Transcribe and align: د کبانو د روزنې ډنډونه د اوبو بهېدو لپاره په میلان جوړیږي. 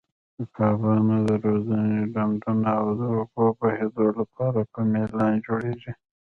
د 0.37 0.39
کبانو 0.55 1.15
د 1.27 1.29
روزنې 1.45 2.01
ډنډونه 2.13 2.71
د 2.99 3.01
اوبو 3.15 3.43
بهېدو 3.59 4.05
لپاره 4.19 4.59
په 4.71 4.79
میلان 4.91 5.33
جوړیږي. 5.45 5.91